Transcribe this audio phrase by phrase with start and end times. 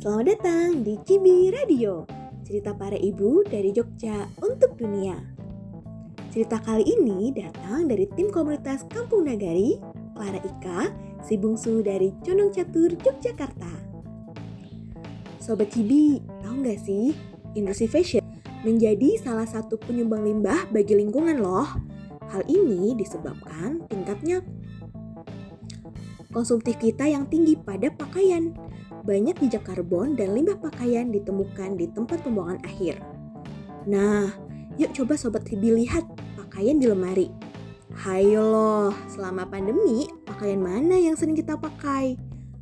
[0.00, 2.08] Selamat datang di Cibi Radio,
[2.40, 5.12] cerita para ibu dari Jogja untuk dunia.
[6.32, 9.76] Cerita kali ini datang dari tim komunitas Kampung Nagari,
[10.16, 10.88] Clara Ika,
[11.20, 13.68] si bungsu dari Condong Catur, Yogyakarta.
[15.36, 17.12] Sobat Cibi, tahu nggak sih,
[17.52, 18.24] industri fashion
[18.64, 21.68] menjadi salah satu penyumbang limbah bagi lingkungan loh.
[22.32, 24.40] Hal ini disebabkan tingkatnya
[26.32, 28.56] konsumtif kita yang tinggi pada pakaian.
[29.00, 33.00] Banyak jejak karbon dan limbah pakaian ditemukan di tempat pembuangan akhir.
[33.88, 34.28] Nah,
[34.76, 36.04] yuk coba Sobat Tibi lihat
[36.36, 37.32] pakaian di lemari.
[38.04, 42.14] Hayo loh, selama pandemi, pakaian mana yang sering kita pakai?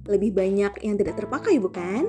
[0.09, 2.09] Lebih banyak yang tidak terpakai bukan?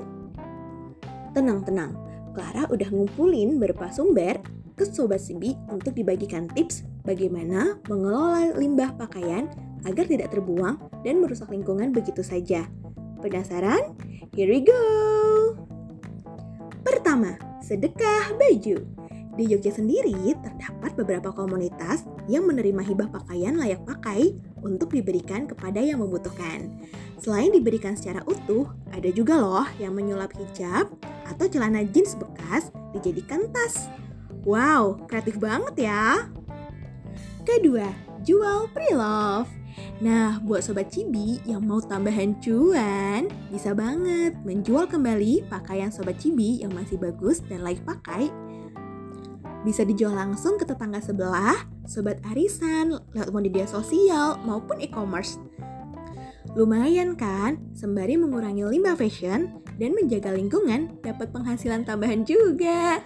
[1.36, 1.94] Tenang-tenang,
[2.32, 4.40] Clara udah ngumpulin beberapa sumber
[4.78, 9.50] ke Sobat Sibi untuk dibagikan tips bagaimana mengelola limbah pakaian
[9.84, 12.64] agar tidak terbuang dan merusak lingkungan begitu saja.
[13.20, 13.92] Penasaran?
[14.32, 14.80] Here we go!
[16.80, 18.80] Pertama, sedekah baju.
[19.36, 25.78] Di Jogja sendiri terdapat beberapa komunitas yang menerima hibah pakaian layak pakai untuk diberikan kepada
[25.84, 26.80] yang membutuhkan.
[27.20, 30.88] Selain diberikan secara utuh, ada juga loh yang menyulap hijab
[31.28, 33.86] atau celana jeans bekas dijadikan tas.
[34.48, 36.24] Wow, kreatif banget ya!
[37.44, 37.92] Kedua,
[38.24, 39.59] jual pre-love.
[40.00, 46.64] Nah, buat sobat Cibi yang mau tambahan cuan, bisa banget menjual kembali pakaian sobat Cibi
[46.64, 48.32] yang masih bagus dan layak pakai.
[49.60, 55.36] Bisa dijual langsung ke tetangga sebelah, sobat arisan, lewat media sosial maupun e-commerce.
[56.56, 63.04] Lumayan kan, sembari mengurangi limbah fashion dan menjaga lingkungan, dapat penghasilan tambahan juga.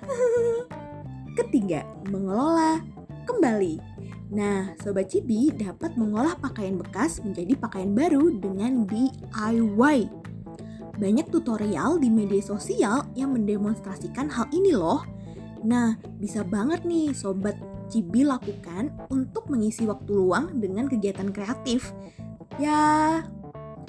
[1.42, 2.78] Ketiga, mengelola
[3.26, 3.93] kembali.
[4.32, 9.98] Nah, Sobat Cibi dapat mengolah pakaian bekas menjadi pakaian baru dengan DIY.
[10.94, 15.04] Banyak tutorial di media sosial yang mendemonstrasikan hal ini loh.
[15.66, 17.58] Nah, bisa banget nih Sobat
[17.92, 21.92] Cibi lakukan untuk mengisi waktu luang dengan kegiatan kreatif.
[22.56, 23.20] Ya,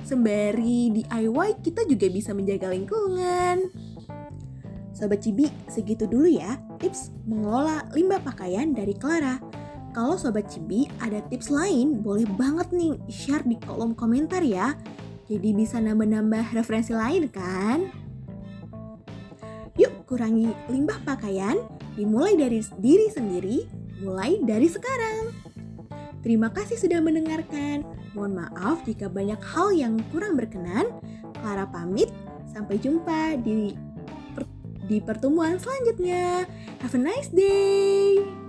[0.04, 3.72] sembari DIY kita juga bisa menjaga lingkungan.
[4.96, 9.40] Sobat Cibi, segitu dulu ya tips mengelola limbah pakaian dari Clara.
[9.96, 14.76] Kalau Sobat Cibi ada tips lain, boleh banget nih share di kolom komentar ya.
[15.32, 17.88] Jadi bisa nambah-nambah referensi lain kan?
[19.80, 21.56] Yuk kurangi limbah pakaian,
[21.96, 23.58] dimulai dari diri sendiri,
[24.04, 25.32] mulai dari sekarang.
[26.20, 27.88] Terima kasih sudah mendengarkan.
[28.12, 30.92] Mohon maaf jika banyak hal yang kurang berkenan.
[31.40, 32.12] Clara pamit,
[32.52, 33.72] sampai jumpa di,
[34.92, 36.44] di pertemuan selanjutnya.
[36.84, 38.45] Have a nice day!